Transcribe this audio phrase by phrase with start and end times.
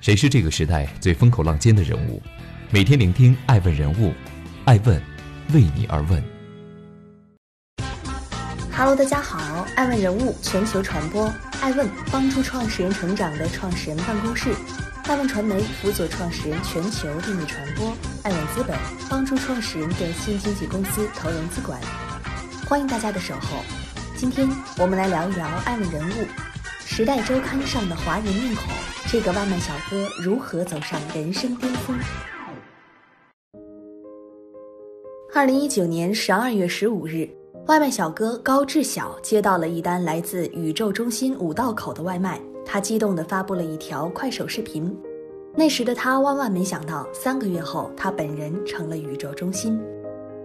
[0.00, 2.22] 谁是这个时代最风口浪尖的人物？
[2.70, 4.12] 每天聆听爱问人物，
[4.66, 5.02] 爱问
[5.54, 6.22] 为你而问。
[8.72, 11.32] Hello，大家好，爱问人物全球传播，
[11.62, 14.54] 爱问帮助创始人成长的创始人办公室，
[15.04, 18.76] 爱问传媒辅佐创始人全球秘密传播，爱问资本
[19.08, 21.80] 帮助创始人的新经济公司投融资管。
[22.66, 23.64] 欢迎大家的守候。
[24.14, 26.12] 今天我们来聊一聊爱问人物，
[26.88, 28.64] 《时代周刊》上的华人面孔，
[29.08, 31.98] 这个外卖小哥如何走上人生巅峰？
[35.34, 37.28] 二零一九年十二月十五日，
[37.66, 44.96] 外卖小哥高志晓接到了一单来自宇宙中心五道口的外卖，他激动地发布了一条快手视频。
[45.56, 49.78] 那时的他万万没想到，三个月后他本人成了宇宙中心。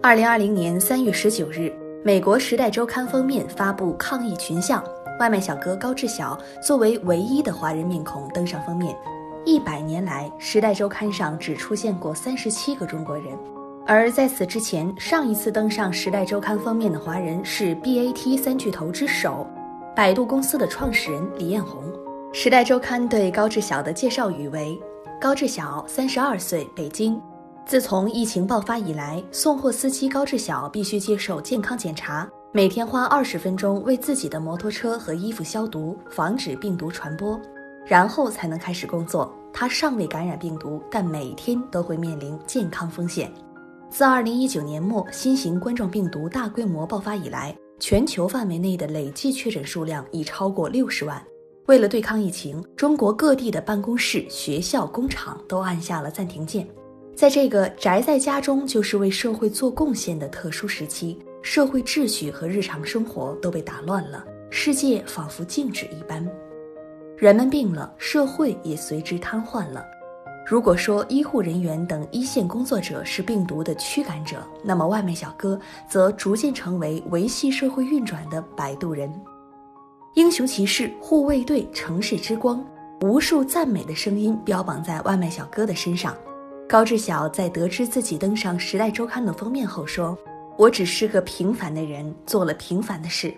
[0.00, 1.70] 二零二零年三月十九日。
[2.08, 4.82] 美国《时代周刊》封面发布抗议群像，
[5.20, 8.96] 外卖小哥高志晓作为唯一的华人面孔登上封面。
[9.44, 13.38] 一百年来，《时代周刊》上只出现过三十七个中国人，
[13.86, 19.46] 而在此之前，上一次登上《时代周刊》封面的华人是 BAT 三巨头之首，
[19.94, 21.84] 百度公司的创始人李彦宏。
[22.32, 24.80] 《时代周刊》对高志晓的介绍语为：
[25.20, 27.20] 高志晓，三十二岁，北京。
[27.68, 37.38] 自从疫情爆发以来，送货司机高志晓必须接受健康检查，每天花二十分钟为自己的摩托车和衣服消毒，防止病毒传播，
[37.84, 39.30] 然后才能开始工作。
[39.52, 43.30] 他尚未感染病毒，但每天都会面临健康风险。
[43.90, 51.22] 自二零一九年末新型冠状病毒大规模爆发以来，全球范围内的累计确诊数量已超过六十万。
[51.66, 56.66] 为了对抗疫情，中国各地的办公室、学校、工厂都按下了暂停键。
[57.18, 66.24] 在这个宅在家中就是为社会做贡献的特殊时期，社会秩序和日常生活都被打乱了，世界仿佛静止一般。
[67.16, 69.84] 人们病了，社会也随之瘫痪了。
[70.46, 75.58] 如果说医护人员等一线工作者是病毒的驱赶者，那么外卖小哥
[75.90, 79.12] 则逐渐成为维系社会运转的摆渡人。
[80.14, 82.64] 英雄骑士、护卫队、城市之光，
[83.00, 86.16] 无数赞美的声音标榜在外卖小哥的身上。
[86.68, 90.14] 高志晓在得知自己登上《时代周刊》的封面后说
[90.58, 93.32] ：“我只是个平凡的人，做了平凡的事。”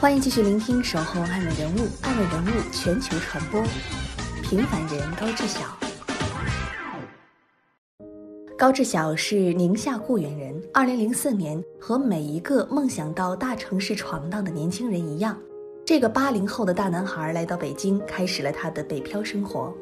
[0.00, 3.62] 欢迎继续聆听《守候爱问人物》，爱问人物全球传播。
[4.42, 5.60] 平凡人高志晓。
[8.58, 10.60] 高志晓是宁夏固原人。
[10.74, 15.38] 二零零四年，和每一个梦想到大城市闯荡的年轻人一样。
[15.88, 19.72] 这个八零后的大男孩来到北京，开始了他的北漂生活，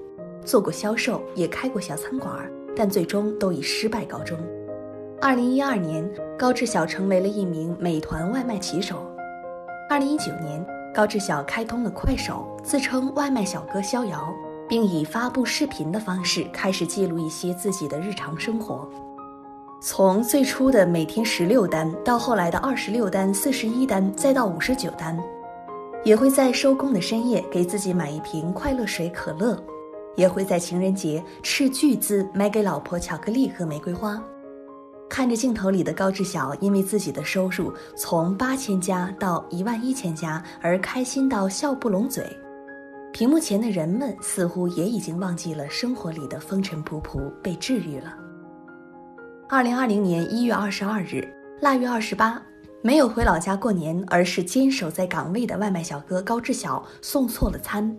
[0.45, 4.39] 做过销售，也开过小餐馆，但最终都以失败告终。
[5.21, 6.09] 二零一二年，
[6.39, 9.05] 高志晓成为了一名美团外卖骑手。
[9.91, 14.33] 二零一九年，高志晓开通了快手，自称外卖小哥逍遥，
[14.69, 18.89] 并以发布视频的方式开始记录一些自己的日常生活。
[19.81, 25.19] 从最初的每天十六单，到后来的二十六单、四十一单，再到五十九单。
[26.07, 29.61] 也会在收工的深夜给自己买一瓶快乐水可乐，
[30.15, 34.23] 也会在情人节斥巨资买给老婆巧克力和玫瑰花。
[35.11, 42.25] 看着镜头里的高志晓，因为自己的收入从八千加到一万一千加而开心到笑不拢嘴。
[43.13, 48.17] 屏幕前的人们似乎也已经忘记了生活里的风尘仆仆，被治愈了。
[49.49, 51.27] 二零二零年一月二十二日，
[51.61, 52.41] 腊月二十八。
[52.87, 57.93] 没有回老家过年，而是坚守在岗位的外卖小哥高志晓送错了餐。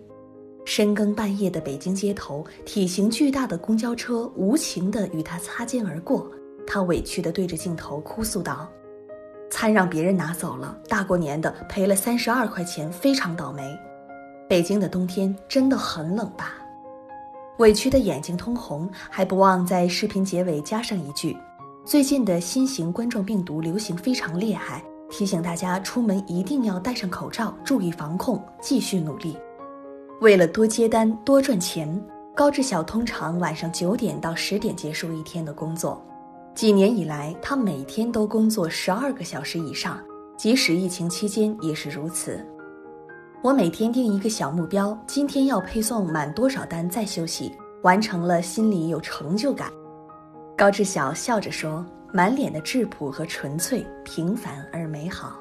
[0.64, 6.26] 深更半夜的北京街头，体型巨大的公交车无情地与他擦肩而过。
[6.66, 8.66] 他委屈地对着镜头哭诉道
[9.52, 13.78] ：“餐让别人拿走了，大过年的赔了三十二块钱，非常倒霉。
[14.48, 16.54] 北京的冬天真的很冷吧？”
[17.60, 21.36] 委屈的眼睛通红，还不忘在视频结尾加上一句。
[21.88, 29.38] 最近的新型冠状病毒流行非常厉害，提醒大家出门一定要戴上口罩，注意防控，继续努力。
[30.20, 31.90] 为了多接单多赚钱，
[32.36, 36.06] 高志晓通常晚上九点到十点结束一天的工作。
[36.54, 39.98] 几年以来，他每天都工作十二个小时以上，
[40.36, 42.46] 即使疫情期间也是如此。
[43.42, 49.72] 我每天定一个小目标，今天要配送满多少单再休息，完成了心里有成就感。
[50.58, 55.40] 高志晓笑着说：“满脸的质朴和纯粹，平凡而美好。”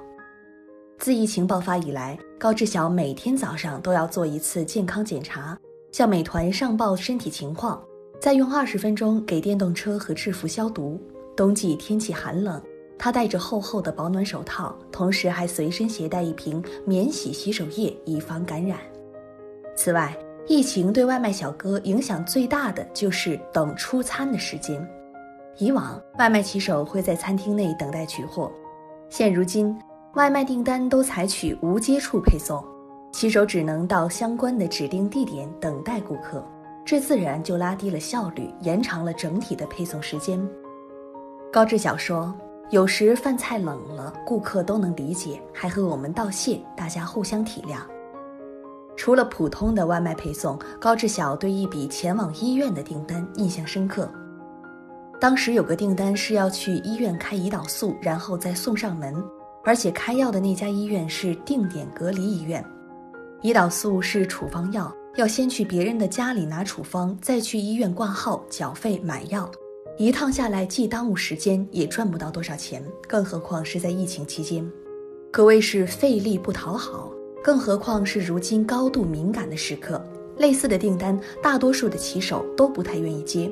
[1.01, 5.59] 自疫情爆发以来，高志晓每天早上都要做一次健康检查，
[5.91, 7.83] 向美团上报身体情况，
[8.21, 11.01] 再用二十分钟给电动车和制服消毒。
[11.35, 12.61] 冬季天气寒冷，
[12.99, 18.79] 他戴着厚厚的保暖手套，同时还随身携带一瓶免洗洗手液，以防感染。
[19.75, 20.15] 此外，
[20.47, 24.87] 疫情对外卖小哥影响最大的就是等出餐的时间。
[25.58, 28.50] 以往，外卖骑手会在餐厅内等待取货，
[29.08, 29.76] 现如今，
[30.14, 32.64] 外卖订单都采取无接触配送，
[33.12, 36.44] 骑手只能到相关的指定地点等待顾客，
[36.85, 40.41] 这自然就拉低了效率，延长了整体的配送时间。
[41.53, 42.35] 高志晓说。
[42.70, 47.76] 有时饭菜冷了，顾客都能理解，还和我们道谢，大家互相体谅。
[48.97, 54.11] 除了普通的外卖配送，高志晓对一笔前往医院的订单印象深刻。
[55.19, 59.15] 当时有个订单是要去医院开胰岛素，然后再送上门，
[59.65, 62.65] 而且开药的那家医院是定点隔离医院。
[63.43, 69.51] 胰岛素是处方药，要先去别人的家里拿处方，再去医院挂号、缴费买药。
[69.99, 74.71] 一趟下来，既耽误时间，也赚不到多少钱，更何况是在疫情期间，
[75.33, 77.11] 可谓是费力不讨好。
[77.43, 80.05] 更何况是如今高度敏感的时刻，
[80.37, 83.51] 类似的订单，大多数的骑手都不太愿意接。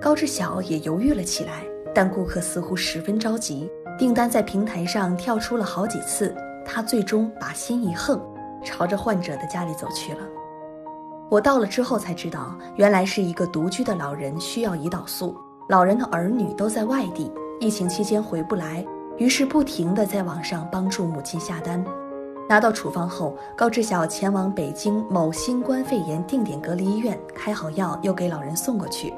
[0.00, 1.64] 高志晓也犹豫了起来，
[1.94, 6.34] 但顾客似乎十分着急，订单在平台上跳出了好几次，
[6.64, 8.20] 他最终把心一横，
[8.62, 10.20] 朝着患者的家里走去了。
[11.30, 15.36] 我到了之后才知道，原来是一个独居的老人需要胰岛素。
[15.68, 18.84] 老人的儿女都在外地，疫情期间回不来，
[19.16, 21.82] 于是不停地在网上帮助母亲下单。
[22.48, 29.12] 拿到处方后，高志晓前往北京某新冠肺炎定点隔离医院开好药，又给老人送过去。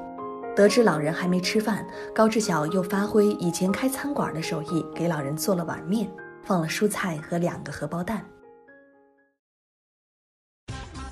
[0.58, 6.10] 得知老人还没吃饭，高志晓又发挥以前开餐馆的手艺，给老人做了碗面，
[6.43, 8.26] 放了蔬菜和两个荷包蛋。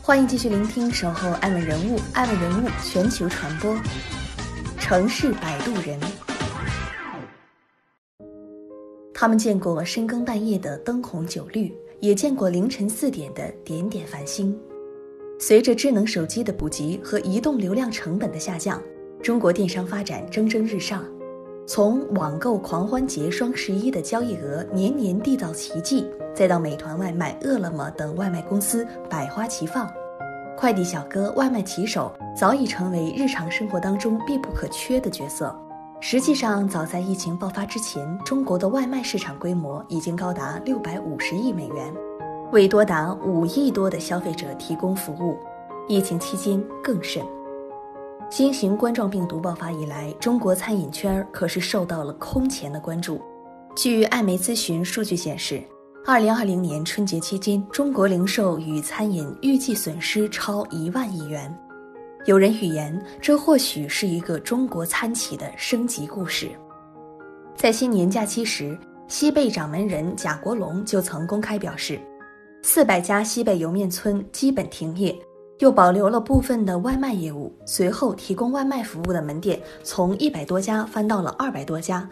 [0.03, 3.79] 欢迎继续聆听《守候爱问人物》，爱问人物全球传播。
[4.81, 6.01] 城市摆渡人，
[9.15, 14.59] 他们见过深更半夜的灯红酒绿，也见过凌晨四点的点点繁星。
[15.39, 18.83] 随着智能手机的普及和移动流量成本的下降，
[19.27, 21.03] 中国电商发展蒸蒸日上。
[21.67, 29.93] 从网购狂欢节、双十一的交易额年年缔造奇迹，再到美团外卖、饿了么等外卖公司百花齐放。
[30.57, 35.53] 快递小哥、外卖骑手早已成为日常生活当中必不可缺的角色。
[35.99, 41.93] 实际上，早在疫情爆发之前，中国的外卖市场规模已经高达六百五十亿美元，
[42.53, 45.37] 为多达五亿多的消费者提供服务。
[45.89, 47.27] 疫情期间更甚。
[48.29, 53.21] 新型冠状病毒爆发以来，中国餐饮圈可是受到了空前的关注。
[53.77, 55.63] 据艾媒咨询数据显示。
[56.09, 61.53] 二零二零年春节期间，中国零售与餐饮预计损失超一万亿元。
[62.27, 66.49] 有人预言，这或许是一个中国餐企的升级故事。
[67.57, 72.01] 在新年假期时，西贝掌门人贾国龙就曾公开表示，
[72.63, 75.13] 四百家西贝莜面村基本停业，
[75.59, 77.53] 又保留了部分的外卖业务。
[77.65, 82.09] 随后，提供外卖服务的门店从一百多家翻到了二百多家。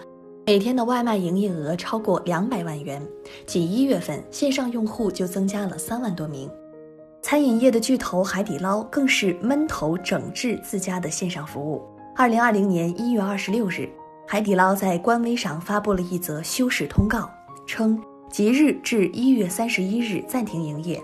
[0.46, 3.00] 每天的外卖营业额超过两百万元，
[3.46, 6.50] 仅一月份线上用户就增加了三万多名。
[7.23, 11.82] 餐饮业的巨头海底捞更是闷头整治自家的线上服务。
[12.14, 13.88] 二零二零年一月二十六日，
[14.26, 17.31] 海底捞在官微上发布了一则休市通告，
[17.67, 17.99] 称
[18.31, 21.02] 即日至一月三十一日暂停营业。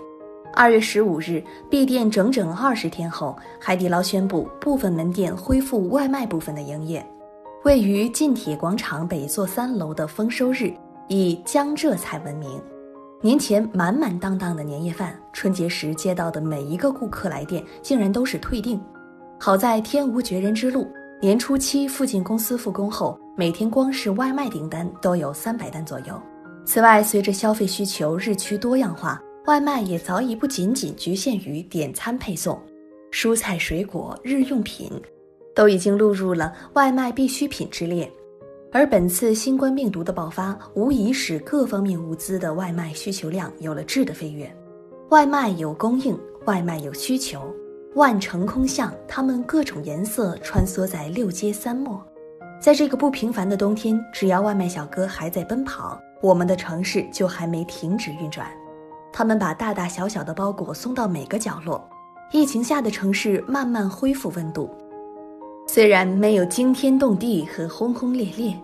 [0.53, 7.05] 二月十五日闭店整整二十天后，海底捞宣布部分门店恢复外卖部分的营业。
[7.63, 10.73] 位于近铁广场北座三楼的丰收日
[11.07, 12.61] 以江浙菜闻名，
[13.21, 18.81] 年前满满当当的年夜饭，春节时接到的每一个顾客来电竟然都是退订。
[19.39, 20.87] 好在天无绝人之路，
[21.21, 26.19] 年初七附近公司复工后，每天光是外卖订单都有三百单左右。
[26.65, 32.61] 此外，随着消费需求日趋多样化，外卖也早已不仅仅局限于点餐配送，
[33.11, 34.91] 蔬菜、水果、日用品。
[35.53, 38.09] 都已经录入了外卖必需品之列，
[38.71, 44.49] 而本次新冠病毒的爆发，无疑使各方面物资的外卖需求量有了质的飞跃。
[45.09, 47.53] 外卖有供应，外卖有需求，
[47.95, 52.01] 万城空巷，他们各种颜色穿梭在六街三陌。
[52.61, 58.47] 在这个不平凡的冬天，只要外卖小哥还在奔跑，我们的城市就还没停止运转。
[59.11, 61.83] 他们把大大小小的包裹送到每个角落。
[62.31, 64.69] 疫情下的城市慢慢恢复温度。
[65.67, 68.57] 虽然没有惊天动地和轰轰烈烈，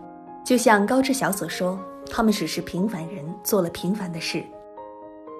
[0.45, 1.77] 就像高志晓所说，
[2.09, 4.43] 他们只是平凡人，做了平凡的事。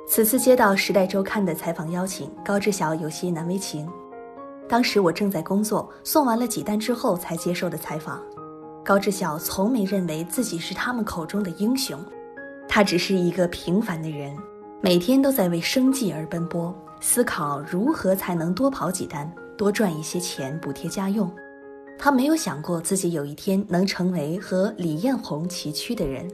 [0.10, 3.90] 此次接到《时代周刊》的采访邀请，高志晓有些难为情。
[4.68, 8.22] 当时我正在工作，送完了几单之后才接受的采访。
[8.84, 11.98] 高志晓从没认为自己是他们口中的英雄，
[12.68, 14.34] 他只是一个平凡的人，
[14.80, 21.30] 每天都在为生计而奔波，思考如何才能多跑几单，多赚一些钱补贴家用。
[21.98, 26.28] 他没有想过自己有一天能成为和李彦宏齐驱的人。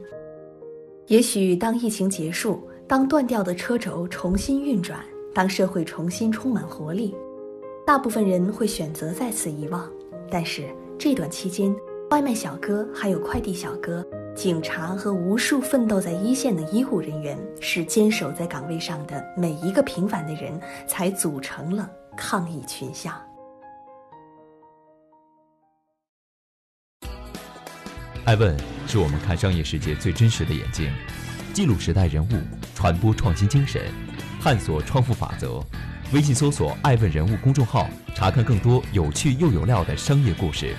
[1.06, 5.00] 也许当疫情结束，当断掉的车轴重新运转，
[5.34, 7.14] 当社会重新充满活力，
[7.86, 9.90] 大部分人会选择再次遗忘。
[10.30, 11.74] 但是这段期间，
[12.10, 23.14] 外卖小哥、还有快递小哥、警察和无数奋斗在一线的医护人员，是坚守在岗位上的每一个平凡的人，才组成了抗疫群像。
[28.24, 28.56] 爱问
[28.88, 30.92] 是我们看商业世界最真实的眼睛，
[31.52, 32.32] 记录时代人物，
[32.74, 33.82] 传播创新精神，
[34.42, 35.62] 探索创富法则。
[36.12, 40.74] 微信搜索“爱问人物”公众号，查看更多有趣又有料的商业故事。